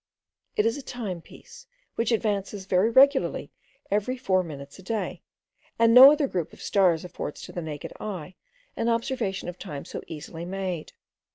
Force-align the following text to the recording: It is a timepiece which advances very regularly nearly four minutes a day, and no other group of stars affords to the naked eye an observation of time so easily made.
It 0.55 0.65
is 0.65 0.77
a 0.77 0.81
timepiece 0.81 1.67
which 1.93 2.11
advances 2.11 2.65
very 2.65 2.89
regularly 2.89 3.51
nearly 3.91 4.17
four 4.17 4.41
minutes 4.41 4.79
a 4.79 4.81
day, 4.81 5.21
and 5.77 5.93
no 5.93 6.11
other 6.11 6.27
group 6.27 6.53
of 6.53 6.61
stars 6.63 7.05
affords 7.05 7.43
to 7.43 7.51
the 7.51 7.61
naked 7.61 7.93
eye 7.99 8.33
an 8.75 8.89
observation 8.89 9.47
of 9.47 9.59
time 9.59 9.85
so 9.85 10.01
easily 10.07 10.43
made. 10.43 10.93